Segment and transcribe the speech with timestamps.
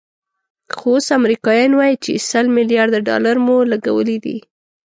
[0.75, 4.37] خو اوس امریکایان وایي چې سل ملیارده ډالر مو لګولي دي.